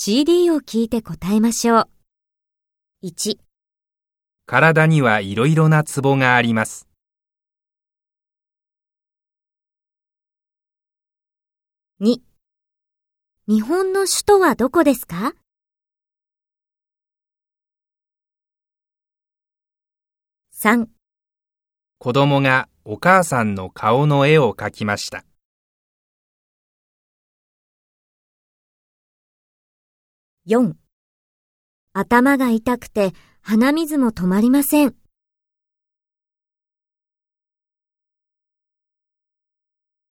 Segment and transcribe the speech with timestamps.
[0.00, 1.88] CD を聞いて答えましょう。
[3.02, 3.36] 1、
[4.46, 6.86] 体にはいろいろなツボがあります。
[12.00, 12.20] 2
[13.48, 15.34] 日本の首都はどこですか
[20.54, 20.86] ？3
[21.98, 25.24] 子供がお母さんの顔の絵を描きました。
[30.48, 30.72] 4
[31.92, 34.94] 頭が痛くて鼻水も止まりません。